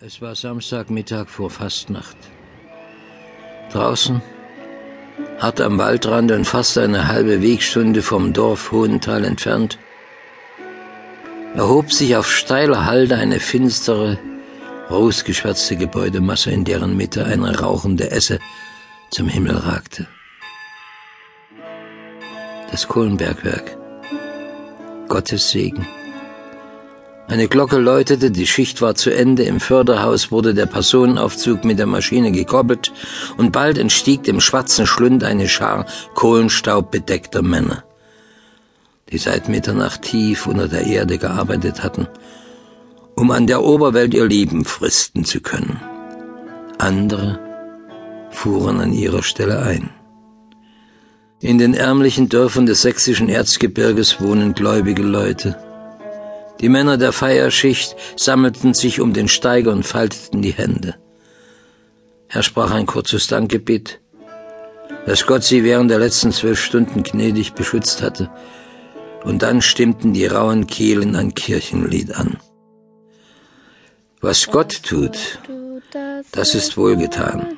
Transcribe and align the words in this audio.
Es 0.00 0.22
war 0.22 0.36
Samstagmittag 0.36 1.28
vor 1.28 1.50
Fastnacht. 1.50 2.16
Draußen, 3.72 4.22
hart 5.40 5.60
am 5.60 5.76
Waldrand 5.76 6.30
und 6.30 6.44
fast 6.44 6.78
eine 6.78 7.08
halbe 7.08 7.42
Wegstunde 7.42 8.02
vom 8.02 8.32
Dorf 8.32 8.70
Hohenthal 8.70 9.24
entfernt, 9.24 9.76
erhob 11.56 11.92
sich 11.92 12.14
auf 12.14 12.30
steiler 12.30 12.84
Halde 12.86 13.16
eine 13.16 13.40
finstere, 13.40 14.20
rosgeschwärzte 14.88 15.76
Gebäudemasse, 15.76 16.52
in 16.52 16.64
deren 16.64 16.96
Mitte 16.96 17.24
eine 17.24 17.58
rauchende 17.58 18.12
Esse 18.12 18.38
zum 19.10 19.26
Himmel 19.26 19.56
ragte. 19.56 20.06
Das 22.70 22.86
Kohlenbergwerk. 22.86 23.76
Gottes 25.08 25.50
Segen. 25.50 25.88
Eine 27.28 27.46
Glocke 27.46 27.76
läutete, 27.76 28.30
die 28.30 28.46
Schicht 28.46 28.80
war 28.80 28.94
zu 28.94 29.10
Ende, 29.10 29.42
im 29.42 29.60
Förderhaus 29.60 30.32
wurde 30.32 30.54
der 30.54 30.64
Personenaufzug 30.64 31.62
mit 31.62 31.78
der 31.78 31.86
Maschine 31.86 32.32
gekoppelt 32.32 32.90
und 33.36 33.52
bald 33.52 33.76
entstieg 33.76 34.22
dem 34.22 34.40
schwarzen 34.40 34.86
Schlund 34.86 35.22
eine 35.22 35.46
Schar 35.46 35.84
kohlenstaubbedeckter 36.14 37.42
Männer, 37.42 37.84
die 39.12 39.18
seit 39.18 39.50
Mitternacht 39.50 40.00
tief 40.02 40.46
unter 40.46 40.68
der 40.68 40.86
Erde 40.86 41.18
gearbeitet 41.18 41.82
hatten, 41.82 42.08
um 43.14 43.30
an 43.30 43.46
der 43.46 43.62
Oberwelt 43.62 44.14
ihr 44.14 44.26
Leben 44.26 44.64
fristen 44.64 45.26
zu 45.26 45.42
können. 45.42 45.78
Andere 46.78 47.38
fuhren 48.30 48.80
an 48.80 48.94
ihrer 48.94 49.22
Stelle 49.22 49.60
ein. 49.60 49.90
In 51.40 51.58
den 51.58 51.74
ärmlichen 51.74 52.30
Dörfern 52.30 52.64
des 52.64 52.80
sächsischen 52.80 53.28
Erzgebirges 53.28 54.18
wohnen 54.18 54.54
gläubige 54.54 55.02
Leute. 55.02 55.67
Die 56.60 56.68
Männer 56.68 56.96
der 56.96 57.12
Feierschicht 57.12 57.96
sammelten 58.16 58.74
sich 58.74 59.00
um 59.00 59.12
den 59.12 59.28
Steiger 59.28 59.72
und 59.72 59.84
falteten 59.84 60.42
die 60.42 60.52
Hände. 60.52 60.96
Er 62.28 62.42
sprach 62.42 62.72
ein 62.72 62.86
kurzes 62.86 63.28
Dankgebet, 63.28 64.00
dass 65.06 65.24
Gott 65.26 65.44
sie 65.44 65.62
während 65.64 65.90
der 65.90 65.98
letzten 65.98 66.32
zwölf 66.32 66.60
Stunden 66.60 67.02
gnädig 67.02 67.54
beschützt 67.54 68.02
hatte, 68.02 68.30
und 69.24 69.42
dann 69.42 69.62
stimmten 69.62 70.12
die 70.12 70.26
rauen 70.26 70.66
Kehlen 70.66 71.16
ein 71.16 71.34
Kirchenlied 71.34 72.14
an. 72.14 72.38
Was 74.20 74.46
Gott 74.48 74.82
tut, 74.82 75.38
das 76.32 76.54
ist 76.54 76.76
wohlgetan. 76.76 77.56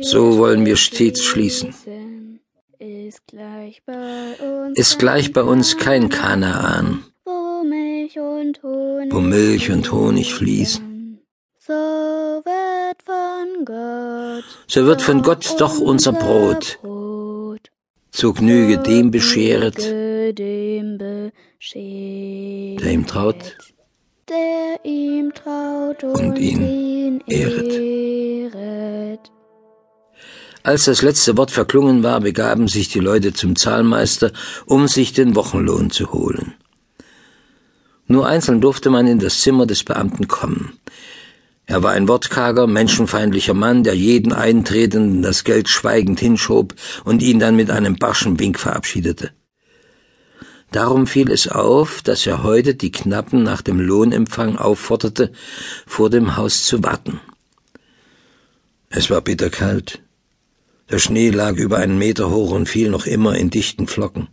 So 0.00 0.38
wollen 0.38 0.66
wir 0.66 0.76
stets 0.76 1.24
schließen. 1.24 1.74
Ist 3.06 3.26
gleich 3.28 3.82
bei 3.86 4.34
uns, 4.34 4.76
ist 4.76 4.98
gleich 4.98 5.32
bei 5.32 5.42
uns 5.42 5.76
kein 5.76 6.08
Kanaan, 6.08 7.04
wo 7.24 7.62
Milch 7.62 8.18
und 8.18 8.60
Honig, 8.64 9.14
wo 9.14 9.20
Milch 9.20 9.70
und 9.70 9.92
Honig 9.92 10.34
fließen. 10.34 11.20
So 11.56 11.72
wird 11.72 13.00
von 13.04 13.64
Gott, 13.64 14.42
so 14.66 14.86
wird 14.86 15.02
von 15.02 15.22
Gott 15.22 15.54
doch 15.60 15.78
unser 15.78 16.14
Brot, 16.14 16.80
zur 18.10 18.34
Gnüge 18.34 18.78
dem 18.78 19.12
bescheret, 19.12 19.78
der 19.78 20.36
ihm 22.92 23.06
traut, 23.06 23.56
der 24.28 24.84
ihm 24.84 25.32
traut 25.32 26.02
und 26.02 26.36
ihn 26.38 27.22
ehret. 27.28 29.30
Als 30.66 30.86
das 30.86 31.00
letzte 31.00 31.36
Wort 31.36 31.52
verklungen 31.52 32.02
war, 32.02 32.18
begaben 32.18 32.66
sich 32.66 32.88
die 32.88 32.98
Leute 32.98 33.32
zum 33.32 33.54
Zahlmeister, 33.54 34.32
um 34.64 34.88
sich 34.88 35.12
den 35.12 35.36
Wochenlohn 35.36 35.92
zu 35.92 36.12
holen. 36.12 36.54
Nur 38.08 38.26
einzeln 38.26 38.60
durfte 38.60 38.90
man 38.90 39.06
in 39.06 39.20
das 39.20 39.42
Zimmer 39.42 39.66
des 39.66 39.84
Beamten 39.84 40.26
kommen. 40.26 40.72
Er 41.66 41.84
war 41.84 41.92
ein 41.92 42.08
wortkarger, 42.08 42.66
menschenfeindlicher 42.66 43.54
Mann, 43.54 43.84
der 43.84 43.94
jeden 43.94 44.32
Eintretenden 44.32 45.22
das 45.22 45.44
Geld 45.44 45.68
schweigend 45.68 46.18
hinschob 46.18 46.74
und 47.04 47.22
ihn 47.22 47.38
dann 47.38 47.54
mit 47.54 47.70
einem 47.70 47.94
barschen 47.94 48.40
Wink 48.40 48.58
verabschiedete. 48.58 49.30
Darum 50.72 51.06
fiel 51.06 51.30
es 51.30 51.46
auf, 51.46 52.02
dass 52.02 52.26
er 52.26 52.42
heute 52.42 52.74
die 52.74 52.90
Knappen 52.90 53.44
nach 53.44 53.62
dem 53.62 53.78
Lohnempfang 53.78 54.58
aufforderte, 54.58 55.30
vor 55.86 56.10
dem 56.10 56.36
Haus 56.36 56.64
zu 56.64 56.82
warten. 56.82 57.20
Es 58.90 59.10
war 59.10 59.20
bitterkalt. 59.20 60.00
Der 60.90 60.98
Schnee 61.00 61.30
lag 61.30 61.56
über 61.56 61.78
einen 61.78 61.98
Meter 61.98 62.30
hoch 62.30 62.52
und 62.52 62.68
fiel 62.68 62.90
noch 62.90 63.06
immer 63.06 63.34
in 63.36 63.50
dichten 63.50 63.88
Flocken. 63.88 64.28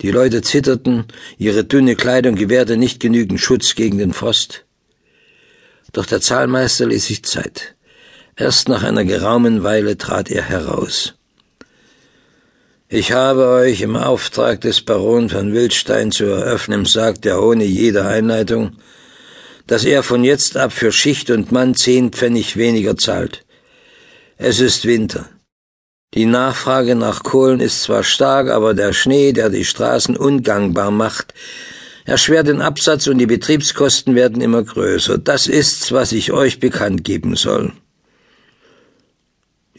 Die 0.00 0.10
Leute 0.10 0.42
zitterten, 0.42 1.04
ihre 1.38 1.64
dünne 1.64 1.96
Kleidung 1.96 2.36
gewährte 2.36 2.76
nicht 2.76 3.00
genügend 3.00 3.40
Schutz 3.40 3.74
gegen 3.74 3.98
den 3.98 4.12
Frost. 4.12 4.64
Doch 5.92 6.06
der 6.06 6.20
Zahlmeister 6.20 6.86
ließ 6.86 7.06
sich 7.06 7.24
Zeit. 7.24 7.74
Erst 8.36 8.68
nach 8.68 8.84
einer 8.84 9.04
geraumen 9.04 9.64
Weile 9.64 9.98
trat 9.98 10.30
er 10.30 10.42
heraus. 10.42 11.14
Ich 12.88 13.12
habe 13.12 13.48
euch 13.48 13.82
im 13.82 13.96
Auftrag 13.96 14.60
des 14.62 14.80
Baron 14.80 15.28
von 15.28 15.52
Wildstein 15.52 16.12
zu 16.12 16.24
eröffnen, 16.24 16.86
sagt 16.86 17.26
er 17.26 17.42
ohne 17.42 17.64
jede 17.64 18.06
Einleitung, 18.06 18.78
dass 19.66 19.84
er 19.84 20.02
von 20.02 20.24
jetzt 20.24 20.56
ab 20.56 20.72
für 20.72 20.90
Schicht 20.90 21.30
und 21.30 21.52
Mann 21.52 21.74
zehn 21.74 22.10
Pfennig 22.10 22.56
weniger 22.56 22.96
zahlt. 22.96 23.44
Es 24.38 24.58
ist 24.58 24.86
Winter. 24.86 25.28
Die 26.14 26.26
Nachfrage 26.26 26.96
nach 26.96 27.22
Kohlen 27.22 27.60
ist 27.60 27.82
zwar 27.82 28.02
stark, 28.02 28.48
aber 28.48 28.74
der 28.74 28.92
Schnee, 28.92 29.32
der 29.32 29.48
die 29.48 29.64
Straßen 29.64 30.16
ungangbar 30.16 30.90
macht, 30.90 31.34
erschwert 32.04 32.48
den 32.48 32.60
Absatz 32.60 33.06
und 33.06 33.18
die 33.18 33.26
Betriebskosten 33.26 34.16
werden 34.16 34.42
immer 34.42 34.62
größer. 34.64 35.18
Das 35.18 35.46
ist's, 35.46 35.92
was 35.92 36.10
ich 36.10 36.32
euch 36.32 36.58
bekannt 36.58 37.04
geben 37.04 37.36
soll. 37.36 37.72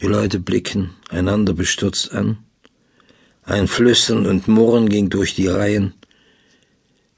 Die 0.00 0.06
Leute 0.06 0.40
blicken 0.40 0.94
einander 1.10 1.52
bestürzt 1.52 2.12
an. 2.12 2.38
Ein 3.44 3.68
Flüstern 3.68 4.26
und 4.26 4.48
Murren 4.48 4.88
ging 4.88 5.10
durch 5.10 5.34
die 5.34 5.48
Reihen. 5.48 5.92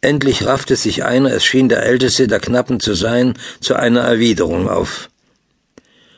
Endlich 0.01 0.45
raffte 0.45 0.75
sich 0.75 1.05
einer, 1.05 1.33
es 1.33 1.45
schien 1.45 1.69
der 1.69 1.85
älteste 1.85 2.27
der 2.27 2.41
Knappen 2.41 2.81
zu 2.81 2.95
sein, 2.95 3.35
zu 3.61 3.75
einer 3.75 4.01
Erwiderung 4.01 4.69
auf. 4.69 5.09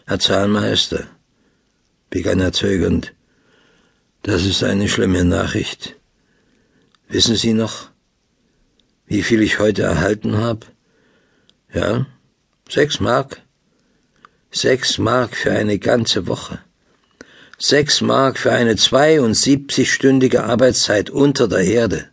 Herr 0.06 0.18
Zahlmeister, 0.18 1.04
begann 2.16 2.40
er 2.40 2.52
zögernd. 2.52 3.12
Das 4.22 4.46
ist 4.46 4.62
eine 4.62 4.88
schlimme 4.88 5.22
Nachricht. 5.24 5.96
Wissen 7.08 7.36
Sie 7.36 7.52
noch, 7.52 7.90
wie 9.06 9.22
viel 9.22 9.42
ich 9.42 9.58
heute 9.58 9.82
erhalten 9.82 10.38
habe? 10.38 10.64
Ja, 11.74 12.06
sechs 12.70 13.00
Mark. 13.00 13.42
Sechs 14.50 14.96
Mark 14.96 15.36
für 15.36 15.52
eine 15.52 15.78
ganze 15.78 16.26
Woche. 16.26 16.58
Sechs 17.58 18.00
Mark 18.00 18.38
für 18.38 18.52
eine 18.52 18.74
72-stündige 18.74 20.40
Arbeitszeit 20.40 21.10
unter 21.10 21.48
der 21.48 21.64
Erde. 21.64 22.08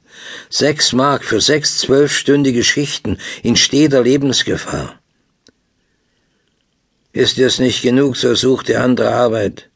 Sechs 0.50 0.92
Mark 0.92 1.24
für 1.24 1.40
sechs 1.40 1.78
zwölfstündige 1.78 2.66
Schichten 2.66 3.18
in 3.42 3.56
steter 3.56 4.04
Lebensgefahr. 4.04 5.00
Ist 7.14 7.38
dir's 7.38 7.60
nicht 7.60 7.82
genug, 7.82 8.18
so 8.18 8.36
such 8.36 8.64
dir 8.64 8.82
andere 8.84 9.12
Arbeit. 9.12 9.70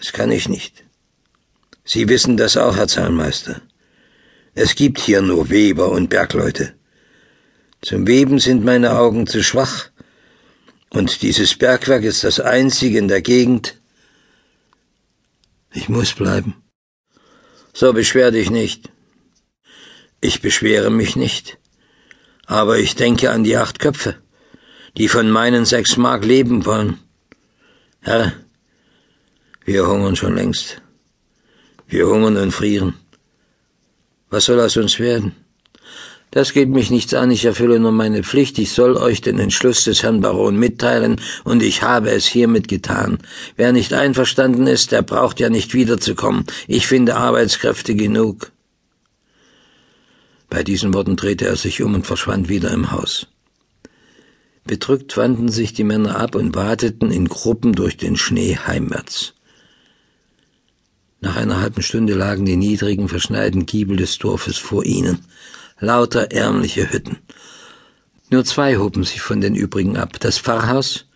Das 0.00 0.14
kann 0.14 0.30
ich 0.30 0.48
nicht. 0.48 0.84
Sie 1.84 2.08
wissen 2.08 2.38
das 2.38 2.56
auch, 2.56 2.76
Herr 2.76 2.88
Zahnmeister. 2.88 3.60
Es 4.54 4.74
gibt 4.74 4.98
hier 4.98 5.20
nur 5.20 5.50
Weber 5.50 5.90
und 5.90 6.08
Bergleute. 6.08 6.72
Zum 7.82 8.06
Weben 8.06 8.38
sind 8.38 8.64
meine 8.64 8.98
Augen 8.98 9.26
zu 9.26 9.42
schwach, 9.42 9.90
und 10.88 11.22
dieses 11.22 11.54
Bergwerk 11.54 12.02
ist 12.02 12.24
das 12.24 12.40
einzige 12.40 12.98
in 12.98 13.08
der 13.08 13.20
Gegend. 13.20 13.76
Ich 15.72 15.88
muss 15.88 16.14
bleiben. 16.14 16.64
So 17.74 17.92
beschwer 17.92 18.30
dich 18.30 18.50
nicht. 18.50 18.90
Ich 20.20 20.40
beschwere 20.40 20.90
mich 20.90 21.14
nicht. 21.14 21.58
Aber 22.46 22.78
ich 22.78 22.96
denke 22.96 23.30
an 23.30 23.44
die 23.44 23.56
acht 23.56 23.78
Köpfe, 23.78 24.16
die 24.96 25.08
von 25.08 25.30
meinen 25.30 25.64
sechs 25.64 25.96
Mark 25.96 26.24
leben 26.24 26.64
wollen. 26.64 26.98
Herr, 28.00 28.32
wir 29.70 29.86
hungern 29.86 30.16
schon 30.16 30.34
längst. 30.34 30.82
Wir 31.86 32.08
hungern 32.08 32.36
und 32.38 32.50
frieren. 32.50 32.94
Was 34.28 34.46
soll 34.46 34.58
aus 34.58 34.76
uns 34.76 34.98
werden? 34.98 35.36
Das 36.32 36.52
geht 36.52 36.68
mich 36.68 36.90
nichts 36.90 37.14
an, 37.14 37.30
ich 37.30 37.44
erfülle 37.44 37.78
nur 37.78 37.92
meine 37.92 38.24
Pflicht, 38.24 38.58
ich 38.58 38.72
soll 38.72 38.96
euch 38.96 39.20
den 39.20 39.38
Entschluss 39.38 39.84
des 39.84 40.02
Herrn 40.02 40.20
Baron 40.20 40.56
mitteilen, 40.56 41.20
und 41.44 41.62
ich 41.62 41.82
habe 41.82 42.10
es 42.10 42.26
hiermit 42.26 42.66
getan. 42.66 43.18
Wer 43.56 43.72
nicht 43.72 43.92
einverstanden 43.92 44.66
ist, 44.66 44.90
der 44.90 45.02
braucht 45.02 45.38
ja 45.38 45.50
nicht 45.50 45.72
wiederzukommen. 45.72 46.46
Ich 46.66 46.88
finde 46.88 47.14
Arbeitskräfte 47.14 47.94
genug. 47.94 48.50
Bei 50.48 50.64
diesen 50.64 50.94
Worten 50.94 51.14
drehte 51.14 51.46
er 51.46 51.56
sich 51.56 51.80
um 51.80 51.94
und 51.94 52.08
verschwand 52.08 52.48
wieder 52.48 52.72
im 52.72 52.90
Haus. 52.90 53.28
Bedrückt 54.64 55.16
wandten 55.16 55.48
sich 55.48 55.74
die 55.74 55.84
Männer 55.84 56.16
ab 56.16 56.34
und 56.34 56.56
wateten 56.56 57.12
in 57.12 57.28
Gruppen 57.28 57.72
durch 57.72 57.96
den 57.96 58.16
Schnee 58.16 58.56
heimwärts. 58.56 59.34
Nach 61.20 61.36
einer 61.36 61.60
halben 61.60 61.82
Stunde 61.82 62.14
lagen 62.14 62.46
die 62.46 62.56
niedrigen, 62.56 63.08
verschneiten 63.08 63.66
Giebel 63.66 63.96
des 63.96 64.18
Dorfes 64.18 64.56
vor 64.56 64.84
ihnen, 64.84 65.26
lauter 65.78 66.30
ärmliche 66.30 66.90
Hütten. 66.90 67.18
Nur 68.30 68.44
zwei 68.44 68.78
hoben 68.78 69.04
sich 69.04 69.20
von 69.20 69.40
den 69.40 69.54
übrigen 69.54 69.96
ab, 69.96 70.18
das 70.20 70.38
Pfarrhaus 70.38 71.06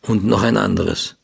und 0.00 0.24
noch 0.24 0.42
ein 0.42 0.56
anderes, 0.56 1.16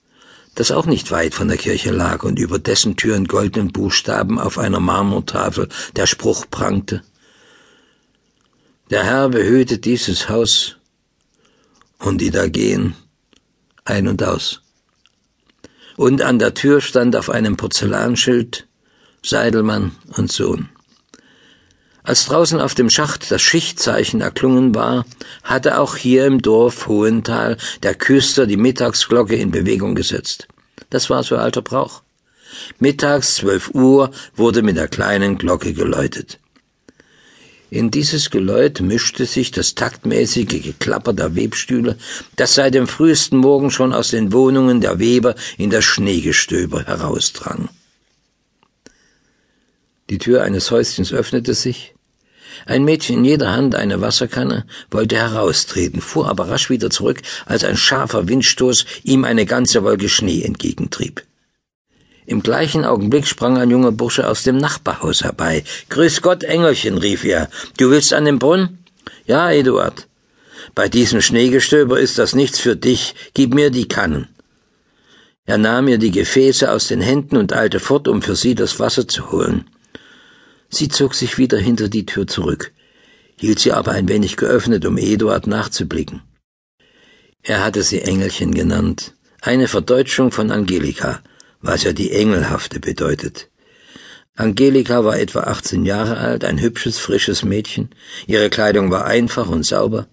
das 0.55 0.71
auch 0.71 0.87
nicht 0.87 1.11
weit 1.11 1.35
von 1.35 1.49
der 1.49 1.57
Kirche 1.57 1.93
lag 1.93 2.23
und 2.23 2.39
über 2.39 2.59
dessen 2.59 2.97
Tür 2.97 3.17
in 3.17 3.27
goldenen 3.27 3.73
Buchstaben 3.73 4.39
auf 4.39 4.59
einer 4.59 4.81
Marmortafel 4.81 5.69
der 5.97 6.07
Spruch 6.07 6.47
prangte. 6.51 7.03
Der 8.91 9.05
Herr 9.05 9.29
behüte 9.29 9.79
dieses 9.79 10.29
Haus 10.29 10.77
und 11.99 12.21
die 12.21 12.31
da 12.31 12.49
gehen 12.49 12.97
ein 13.85 14.09
und 14.09 14.23
aus. 14.23 14.63
Und 16.01 16.23
an 16.23 16.39
der 16.39 16.55
Tür 16.55 16.81
stand 16.81 17.15
auf 17.15 17.29
einem 17.29 17.59
Porzellanschild 17.59 18.67
Seidelmann 19.23 19.93
und 20.17 20.33
Sohn. 20.33 20.71
Als 22.03 22.25
draußen 22.25 22.59
auf 22.59 22.75
dem 22.75 22.89
Schacht 22.89 23.31
das 23.31 23.43
Schichtzeichen 23.43 24.23
erklungen 24.23 24.75
war, 24.75 25.05
hatte 25.43 25.79
auch 25.79 25.97
hier 25.97 26.25
im 26.25 26.41
Dorf 26.41 26.87
Hohental 26.87 27.59
der 27.83 27.95
Küster 27.95 28.47
die 28.47 28.57
Mittagsglocke 28.57 29.37
in 29.37 29.51
Bewegung 29.51 29.95
gesetzt. 29.95 30.49
Das 30.89 31.11
war 31.11 31.23
so 31.23 31.37
alter 31.37 31.61
Brauch. 31.61 32.01
Mittags 32.79 33.35
zwölf 33.35 33.69
Uhr 33.75 34.11
wurde 34.35 34.63
mit 34.63 34.79
der 34.79 34.89
kleinen 34.89 35.37
Glocke 35.37 35.75
geläutet. 35.75 36.39
In 37.71 37.93
dieses 37.93 38.31
Geläut 38.31 38.81
mischte 38.81 39.27
sich 39.27 39.53
das 39.53 39.77
taktmäßige 39.77 40.63
Geklapper 40.63 41.13
der 41.13 41.37
Webstühle, 41.37 41.97
das 42.35 42.57
seit 42.57 42.75
dem 42.75 42.89
frühesten 42.89 43.37
Morgen 43.37 43.71
schon 43.71 43.93
aus 43.93 44.11
den 44.11 44.33
Wohnungen 44.33 44.81
der 44.81 44.99
Weber 44.99 45.37
in 45.57 45.71
das 45.71 45.85
Schneegestöber 45.85 46.83
herausdrang. 46.85 47.69
Die 50.11 50.19
Tür 50.19 50.43
eines 50.43 50.73
Häuschens 50.73 51.13
öffnete 51.13 51.55
sich. 51.55 51.95
Ein 52.67 52.85
Mädchen 52.85 53.19
in 53.19 53.25
jeder 53.25 53.53
Hand 53.53 53.77
eine 53.77 54.01
Wasserkanne 54.01 54.67
wollte 54.91 55.17
heraustreten, 55.17 56.01
fuhr 56.01 56.29
aber 56.29 56.49
rasch 56.49 56.71
wieder 56.71 56.91
zurück, 56.91 57.23
als 57.47 57.63
ein 57.63 57.77
scharfer 57.77 58.27
Windstoß 58.27 58.85
ihm 59.05 59.25
eine 59.25 59.47
ganze 59.47 59.85
Wolke 59.85 60.09
Schnee 60.09 60.43
entgegentrieb. 60.43 61.23
Im 62.31 62.45
gleichen 62.45 62.85
Augenblick 62.85 63.27
sprang 63.27 63.59
ein 63.59 63.71
junger 63.71 63.91
Bursche 63.91 64.29
aus 64.29 64.45
dem 64.45 64.57
Nachbarhaus 64.57 65.25
herbei. 65.25 65.65
Grüß 65.89 66.23
Gott, 66.23 66.45
Engelchen, 66.45 66.97
rief 66.97 67.25
er. 67.25 67.51
Du 67.77 67.91
willst 67.91 68.13
an 68.13 68.25
den 68.25 68.39
Brunnen? 68.39 68.85
Ja, 69.27 69.51
Eduard. 69.51 70.07
Bei 70.77 70.89
diesem 70.89 71.23
Schneegestöber 71.23 71.99
ist 71.99 72.19
das 72.19 72.37
nichts 72.37 72.61
für 72.61 72.77
dich. 72.77 73.17
Gib 73.35 73.53
mir 73.53 73.71
die 73.71 73.89
Kannen. 73.89 74.29
Er 75.45 75.59
nahm 75.59 75.89
ihr 75.89 75.99
die 75.99 76.13
Gefäße 76.13 76.71
aus 76.71 76.87
den 76.87 77.01
Händen 77.01 77.37
und 77.37 77.53
eilte 77.53 77.81
fort, 77.81 78.07
um 78.07 78.23
für 78.23 78.37
sie 78.37 78.55
das 78.55 78.79
Wasser 78.79 79.09
zu 79.09 79.33
holen. 79.33 79.69
Sie 80.69 80.87
zog 80.87 81.17
sich 81.17 81.37
wieder 81.37 81.59
hinter 81.59 81.89
die 81.89 82.07
Tür 82.07 82.29
zurück, 82.29 82.71
hielt 83.35 83.59
sie 83.59 83.73
aber 83.73 83.91
ein 83.91 84.09
wenig 84.09 84.37
geöffnet, 84.37 84.87
um 84.87 84.99
Eduard 84.99 85.49
nachzublicken. 85.49 86.23
Er 87.43 87.65
hatte 87.65 87.83
sie 87.83 88.03
Engelchen 88.03 88.55
genannt, 88.55 89.15
eine 89.43 89.67
Verdeutschung 89.67 90.31
von 90.31 90.53
Angelika, 90.53 91.21
was 91.61 91.85
ja 91.85 91.93
die 91.93 92.13
Engelhafte 92.13 92.81
bedeutet. 92.81 93.49
Angelika 94.37 95.05
war 95.05 95.19
etwa 95.19 95.41
18 95.41 95.85
Jahre 95.85 96.17
alt, 96.17 96.45
ein 96.45 96.61
hübsches, 96.61 96.99
frisches 96.99 97.45
Mädchen. 97.45 97.91
Ihre 98.27 98.49
Kleidung 98.49 98.91
war 98.91 99.05
einfach 99.05 99.49
und 99.49 99.67
sauber. 99.67 100.07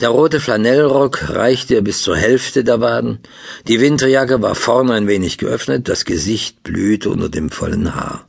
Der 0.00 0.08
rote 0.08 0.40
Flanellrock 0.40 1.28
reichte 1.30 1.74
ihr 1.74 1.82
bis 1.82 2.00
zur 2.00 2.16
Hälfte 2.16 2.64
der 2.64 2.80
Waden. 2.80 3.18
Die 3.68 3.80
Winterjacke 3.80 4.40
war 4.40 4.54
vorn 4.54 4.90
ein 4.90 5.06
wenig 5.06 5.36
geöffnet, 5.36 5.88
das 5.88 6.06
Gesicht 6.06 6.62
blühte 6.62 7.10
unter 7.10 7.28
dem 7.28 7.50
vollen 7.50 7.94
Haar. 7.94 8.26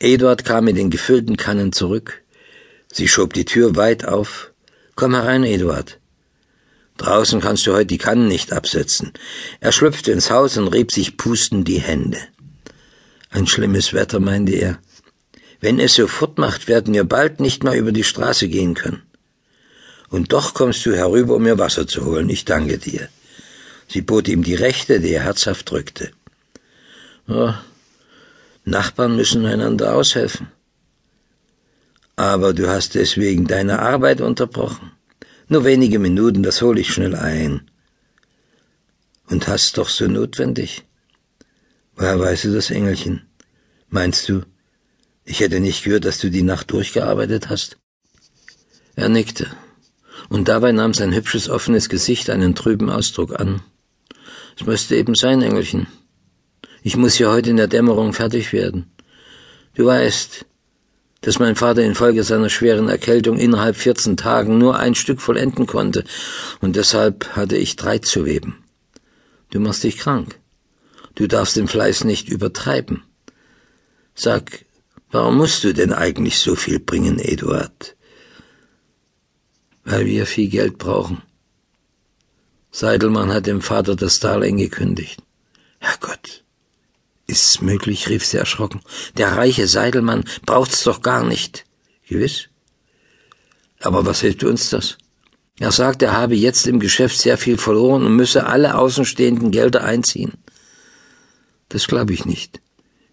Eduard 0.00 0.44
kam 0.44 0.64
mit 0.64 0.76
den 0.76 0.90
gefüllten 0.90 1.36
Kannen 1.36 1.72
zurück. 1.72 2.22
Sie 2.90 3.06
schob 3.06 3.34
die 3.34 3.44
Tür 3.44 3.76
weit 3.76 4.04
auf. 4.04 4.52
Komm 4.96 5.14
herein, 5.14 5.44
Eduard. 5.44 6.00
Draußen 6.98 7.40
kannst 7.40 7.66
du 7.66 7.72
heute 7.72 7.86
die 7.86 7.98
Kannen 7.98 8.28
nicht 8.28 8.52
absetzen. 8.52 9.12
Er 9.60 9.72
schlüpfte 9.72 10.12
ins 10.12 10.30
Haus 10.30 10.56
und 10.56 10.68
rieb 10.68 10.92
sich 10.92 11.16
pustend 11.16 11.66
die 11.66 11.80
Hände. 11.80 12.18
Ein 13.30 13.46
schlimmes 13.46 13.94
Wetter, 13.94 14.20
meinte 14.20 14.52
er. 14.52 14.78
Wenn 15.60 15.80
es 15.80 15.94
so 15.94 16.06
fortmacht, 16.06 16.68
werden 16.68 16.94
wir 16.94 17.04
bald 17.04 17.40
nicht 17.40 17.62
mehr 17.64 17.74
über 17.74 17.92
die 17.92 18.04
Straße 18.04 18.48
gehen 18.48 18.74
können. 18.74 19.02
Und 20.10 20.32
doch 20.32 20.54
kommst 20.54 20.84
du 20.86 20.94
herüber, 20.94 21.36
um 21.36 21.42
mir 21.42 21.58
Wasser 21.58 21.86
zu 21.86 22.04
holen. 22.04 22.28
Ich 22.30 22.44
danke 22.44 22.78
dir. 22.78 23.08
Sie 23.86 24.02
bot 24.02 24.26
ihm 24.28 24.42
die 24.42 24.54
rechte, 24.54 25.00
die 25.00 25.12
er 25.12 25.22
herzhaft 25.22 25.70
drückte. 25.70 26.10
Oh, 27.28 27.52
Nachbarn 28.64 29.16
müssen 29.16 29.46
einander 29.46 29.94
aushelfen. 29.94 30.48
Aber 32.16 32.52
du 32.54 32.68
hast 32.68 32.94
deswegen 32.94 33.46
deine 33.46 33.78
Arbeit 33.78 34.20
unterbrochen. 34.20 34.92
Nur 35.48 35.64
wenige 35.64 35.98
Minuten, 35.98 36.42
das 36.42 36.60
hole 36.60 36.80
ich 36.80 36.92
schnell 36.92 37.14
ein. 37.14 37.70
Und 39.28 39.48
hast 39.48 39.78
doch 39.78 39.88
so 39.88 40.06
notwendig. 40.06 40.84
Woher 41.96 42.20
weißt 42.20 42.44
du 42.44 42.54
das, 42.54 42.70
Engelchen? 42.70 43.22
Meinst 43.88 44.28
du, 44.28 44.42
ich 45.24 45.40
hätte 45.40 45.60
nicht 45.60 45.84
gehört, 45.84 46.04
dass 46.04 46.18
du 46.18 46.30
die 46.30 46.42
Nacht 46.42 46.70
durchgearbeitet 46.70 47.48
hast? 47.48 47.78
Er 48.94 49.08
nickte, 49.08 49.50
und 50.28 50.48
dabei 50.48 50.72
nahm 50.72 50.92
sein 50.92 51.14
hübsches, 51.14 51.48
offenes 51.48 51.88
Gesicht 51.88 52.28
einen 52.30 52.54
trüben 52.54 52.90
Ausdruck 52.90 53.38
an. 53.38 53.62
Es 54.58 54.66
müsste 54.66 54.96
eben 54.96 55.14
sein, 55.14 55.40
Engelchen. 55.40 55.86
Ich 56.82 56.96
muss 56.96 57.18
ja 57.18 57.30
heute 57.30 57.50
in 57.50 57.56
der 57.56 57.68
Dämmerung 57.68 58.12
fertig 58.12 58.52
werden. 58.52 58.90
Du 59.74 59.86
weißt, 59.86 60.44
dass 61.20 61.38
mein 61.38 61.56
Vater 61.56 61.82
infolge 61.82 62.22
seiner 62.22 62.48
schweren 62.48 62.88
Erkältung 62.88 63.38
innerhalb 63.38 63.76
14 63.76 64.16
Tagen 64.16 64.58
nur 64.58 64.78
ein 64.78 64.94
Stück 64.94 65.20
vollenden 65.20 65.66
konnte, 65.66 66.04
und 66.60 66.76
deshalb 66.76 67.36
hatte 67.36 67.56
ich 67.56 67.76
drei 67.76 67.98
zu 67.98 68.24
weben. 68.24 68.64
Du 69.50 69.60
machst 69.60 69.84
dich 69.84 69.98
krank. 69.98 70.38
Du 71.14 71.26
darfst 71.26 71.56
den 71.56 71.68
Fleiß 71.68 72.04
nicht 72.04 72.28
übertreiben. 72.28 73.02
Sag, 74.14 74.64
warum 75.10 75.36
musst 75.36 75.64
du 75.64 75.72
denn 75.72 75.92
eigentlich 75.92 76.38
so 76.38 76.54
viel 76.54 76.78
bringen, 76.78 77.18
Eduard? 77.18 77.96
Weil 79.84 80.06
wir 80.06 80.26
viel 80.26 80.48
Geld 80.48 80.78
brauchen. 80.78 81.22
Seidelmann 82.70 83.32
hat 83.32 83.46
dem 83.46 83.62
Vater 83.62 83.96
das 83.96 84.20
Darlehen 84.20 84.58
gekündigt. 84.58 85.22
Herrgott, 85.78 86.44
Ist's 87.28 87.60
möglich, 87.60 88.08
rief 88.08 88.24
sie 88.24 88.38
erschrocken. 88.38 88.80
Der 89.18 89.36
reiche 89.36 89.68
Seidelmann 89.68 90.24
braucht's 90.46 90.82
doch 90.82 91.02
gar 91.02 91.24
nicht. 91.24 91.66
Gewiss. 92.08 92.48
Aber 93.80 94.06
was 94.06 94.22
hilft 94.22 94.44
uns 94.44 94.70
das? 94.70 94.96
Er 95.60 95.70
sagt, 95.70 96.02
er 96.02 96.12
habe 96.12 96.34
jetzt 96.34 96.66
im 96.66 96.80
Geschäft 96.80 97.18
sehr 97.18 97.36
viel 97.36 97.58
verloren 97.58 98.04
und 98.06 98.16
müsse 98.16 98.46
alle 98.46 98.76
außenstehenden 98.76 99.50
Gelder 99.50 99.84
einziehen. 99.84 100.32
Das 101.68 101.86
glaube 101.86 102.14
ich 102.14 102.24
nicht. 102.24 102.62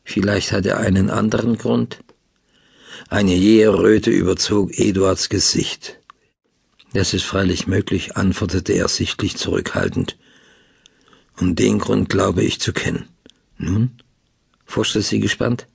Vielleicht 0.06 0.54
hat 0.54 0.66
er 0.66 0.78
einen 0.78 1.10
anderen 1.10 1.58
Grund. 1.58 2.00
Eine 3.10 3.36
jähe 3.36 3.74
Röte 3.74 4.12
überzog 4.12 4.72
Eduards 4.80 5.28
Gesicht. 5.28 6.00
Das 6.94 7.14
ist 7.14 7.26
freilich 7.26 7.68
möglich, 7.68 8.16
antwortete 8.16 8.72
er 8.72 8.88
sichtlich 8.88 9.36
zurückhaltend. 9.36 10.18
Und 11.36 11.60
den 11.60 11.80
Grund 11.80 12.10
glaube 12.10 12.44
ich 12.44 12.62
zu 12.62 12.72
kennen. 12.72 13.10
Nun? 13.58 13.98
Forschte 14.66 15.02
sie 15.02 15.20
gespannt. 15.20 15.68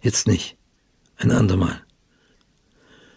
Jetzt 0.00 0.26
nicht. 0.26 0.56
Ein 1.16 1.30
andermal. 1.30 1.82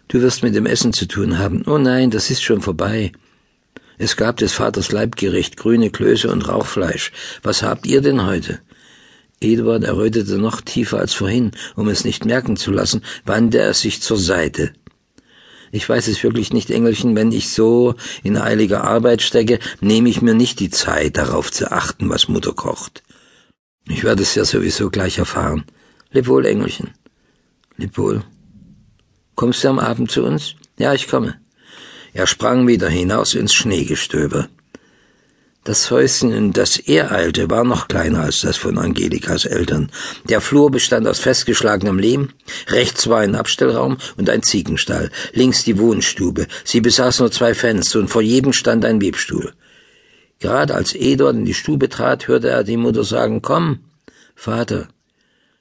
Du 0.08 0.22
wirst 0.22 0.42
mit 0.42 0.54
dem 0.54 0.66
Essen 0.66 0.92
zu 0.92 1.06
tun 1.06 1.38
haben. 1.38 1.64
Oh 1.66 1.78
nein, 1.78 2.10
das 2.10 2.30
ist 2.30 2.42
schon 2.42 2.62
vorbei. 2.62 3.12
Es 3.98 4.16
gab 4.16 4.36
des 4.36 4.52
Vaters 4.52 4.92
Leibgericht, 4.92 5.56
grüne 5.56 5.90
Klöße 5.90 6.30
und 6.30 6.48
Rauchfleisch. 6.48 7.12
Was 7.42 7.62
habt 7.62 7.86
ihr 7.86 8.00
denn 8.00 8.24
heute? 8.24 8.60
Eduard 9.40 9.84
errötete 9.84 10.38
noch 10.38 10.60
tiefer 10.60 10.98
als 10.98 11.14
vorhin, 11.14 11.50
um 11.76 11.88
es 11.88 12.04
nicht 12.04 12.24
merken 12.24 12.56
zu 12.56 12.70
lassen, 12.70 13.02
wandte 13.24 13.58
er 13.58 13.74
sich 13.74 14.00
zur 14.00 14.16
Seite. 14.16 14.72
Ich 15.70 15.86
weiß 15.88 16.08
es 16.08 16.22
wirklich 16.22 16.52
nicht, 16.52 16.70
Engelchen, 16.70 17.14
wenn 17.14 17.30
ich 17.30 17.50
so 17.50 17.94
in 18.22 18.36
eiliger 18.36 18.84
Arbeit 18.84 19.20
stecke, 19.20 19.58
nehme 19.80 20.08
ich 20.08 20.22
mir 20.22 20.34
nicht 20.34 20.60
die 20.60 20.70
Zeit, 20.70 21.16
darauf 21.16 21.52
zu 21.52 21.70
achten, 21.70 22.08
was 22.08 22.28
Mutter 22.28 22.52
kocht. 22.52 23.02
Ich 23.88 24.04
werde 24.04 24.22
es 24.22 24.34
ja 24.34 24.44
sowieso 24.44 24.90
gleich 24.90 25.18
erfahren. 25.18 25.64
Leb 26.10 26.26
wohl, 26.26 26.46
Engelchen. 26.46 26.90
Leb 27.76 27.96
wohl. 27.96 28.22
Kommst 29.34 29.64
du 29.64 29.68
am 29.68 29.78
Abend 29.78 30.10
zu 30.10 30.24
uns? 30.24 30.54
Ja, 30.78 30.94
ich 30.94 31.08
komme. 31.08 31.40
Er 32.12 32.26
sprang 32.26 32.66
wieder 32.66 32.88
hinaus 32.88 33.34
ins 33.34 33.54
Schneegestöber. 33.54 34.48
Das 35.64 35.90
Häuschen, 35.90 36.32
in 36.32 36.52
das 36.52 36.78
er 36.78 37.12
eilte, 37.12 37.50
war 37.50 37.62
noch 37.62 37.88
kleiner 37.88 38.22
als 38.22 38.40
das 38.40 38.56
von 38.56 38.78
Angelikas 38.78 39.44
Eltern. 39.44 39.90
Der 40.24 40.40
Flur 40.40 40.70
bestand 40.70 41.06
aus 41.06 41.18
festgeschlagenem 41.18 41.98
Lehm, 41.98 42.30
rechts 42.68 43.06
war 43.08 43.20
ein 43.20 43.34
Abstellraum 43.34 43.98
und 44.16 44.30
ein 44.30 44.42
Ziegenstall, 44.42 45.10
links 45.32 45.64
die 45.64 45.78
Wohnstube. 45.78 46.46
Sie 46.64 46.80
besaß 46.80 47.20
nur 47.20 47.30
zwei 47.30 47.54
Fenster 47.54 47.98
und 47.98 48.08
vor 48.08 48.22
jedem 48.22 48.52
stand 48.54 48.84
ein 48.86 49.02
Webstuhl. 49.02 49.52
Gerade 50.38 50.74
als 50.74 50.94
Eduard 50.94 51.36
in 51.36 51.44
die 51.44 51.54
Stube 51.54 51.88
trat, 51.88 52.28
hörte 52.28 52.48
er 52.48 52.64
die 52.64 52.76
Mutter 52.76 53.04
sagen, 53.04 53.42
Komm, 53.42 53.84
Vater, 54.34 54.88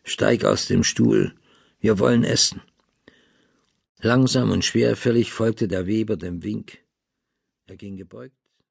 steig 0.04 0.46
aus 0.46 0.68
dem 0.68 0.84
Stuhl, 0.84 1.34
wir 1.80 1.98
wollen 1.98 2.24
essen. 2.24 2.62
Langsam 4.00 4.52
und 4.52 4.64
schwerfällig 4.64 5.32
folgte 5.32 5.68
der 5.68 5.88
Weber 5.88 6.18
dem 6.18 6.44
Wink. 6.44 6.78
Er 7.66 7.76
ging 7.76 7.98
gebeugt 7.98 8.37